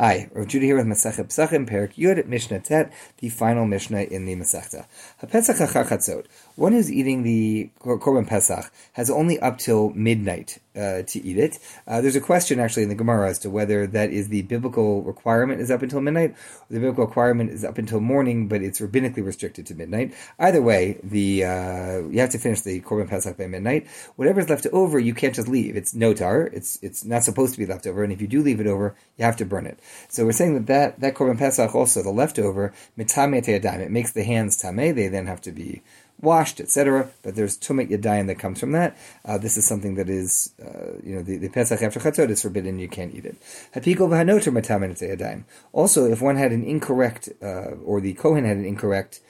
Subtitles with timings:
[0.00, 4.24] Hi, Rav Judah here with Masechet Pesachim, Perik Yud, Mishnah Tet, the final Mishnah in
[4.24, 4.86] the Masechta.
[5.22, 6.24] HaPesach HaChachatzot.
[6.56, 11.58] One who's eating the Korban Pesach has only up till midnight uh, to eat it.
[11.86, 15.02] Uh, there's a question actually in the Gemara as to whether that is the biblical
[15.02, 16.34] requirement is up until midnight,
[16.70, 20.14] the biblical requirement is up until morning, but it's rabbinically restricted to midnight.
[20.38, 23.86] Either way, the uh, you have to finish the Korban Pesach by midnight.
[24.16, 25.76] Whatever's left over, you can't just leave.
[25.76, 26.50] It's notar.
[26.52, 28.94] It's it's not supposed to be left over, and if you do leave it over,
[29.18, 29.78] you have to burn it.
[30.08, 34.12] So we're saying that that, that Korban Pesach also, the leftover, mitame yadayim, it makes
[34.12, 35.82] the hands tame, they then have to be
[36.20, 37.10] washed, etc.
[37.22, 38.96] But there's tumet yadayim that comes from that.
[39.24, 42.42] Uh, this is something that is, uh, you know, the, the Pesach after Chatzot is
[42.42, 43.36] forbidden, you can't eat it.
[43.74, 45.44] Hapiko v'hanoter mitame yadayim.
[45.72, 49.20] Also, if one had an incorrect, uh, or the Kohen had an incorrect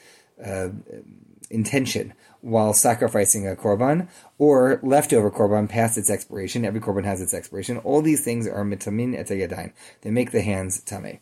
[0.45, 0.69] uh,
[1.51, 4.09] intention while sacrificing a korban,
[4.39, 6.65] or leftover korban past its expiration.
[6.65, 7.77] Every korban has its expiration.
[7.79, 9.73] All these things are mitamin et.
[10.01, 11.19] They make the hands tame.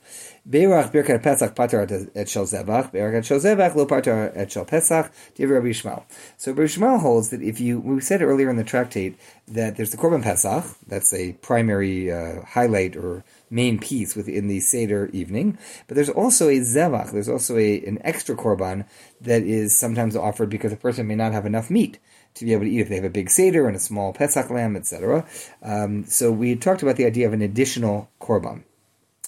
[0.48, 2.92] Beirach birkat pesach patar et shel zevach.
[2.92, 5.10] Beirach shel zevach lo patar et shel pesach.
[5.34, 6.04] Div Rabbi Yishmael.
[6.36, 9.16] So Rabbi Yishmael holds that if you, we said earlier in the tractate
[9.48, 10.64] that there's the korban pesach.
[10.86, 15.58] That's a primary uh, highlight or main piece within the Seder evening.
[15.86, 18.86] But there's also a zevach, there's also a, an extra korban
[19.20, 21.98] that is sometimes offered because a person may not have enough meat
[22.34, 24.50] to be able to eat if they have a big Seder and a small Pesach
[24.50, 25.26] lamb, etc.
[25.62, 28.64] Um, so we talked about the idea of an additional korban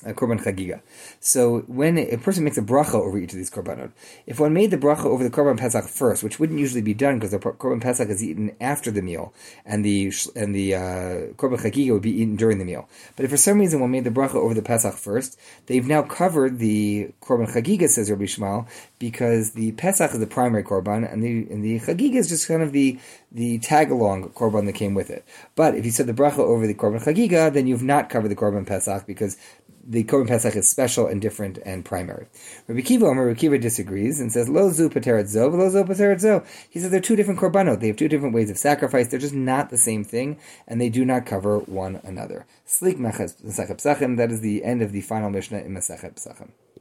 [0.04, 0.80] a korban chagiga.
[1.20, 3.92] So when a person makes a bracha over each of these korbanot,
[4.26, 7.18] if one made the bracha over the korban pesach first, which wouldn't usually be done
[7.18, 9.34] because the korban pesach is eaten after the meal,
[9.64, 10.78] and the and the uh,
[11.36, 12.88] korban chagiga would be eaten during the meal.
[13.16, 16.02] But if for some reason one made the bracha over the pesach first, they've now
[16.02, 18.66] covered the korban chagiga, says Rabbi Shmuel,
[18.98, 22.62] because the pesach is the primary korban, and the and the chagiga is just kind
[22.62, 22.98] of the
[23.30, 25.24] the tag along korban that came with it.
[25.54, 28.36] But if you said the bracha over the korban chagiga, then you've not covered the
[28.36, 29.36] korban pesach because
[29.90, 32.28] the Korban Pesach is special and different and primary.
[32.68, 36.46] Rabbi Akiva, Rabbi Akiva disagrees and says, Lo zu pateret zo, lo zo pateret.
[36.70, 37.80] He says they're two different korbanot.
[37.80, 39.08] They have two different ways of sacrifice.
[39.08, 42.46] They're just not the same thing, and they do not cover one another.
[42.64, 46.50] Slik Masechet Pesachim, that is the end of the final Mishnah in Masechet Pesachim.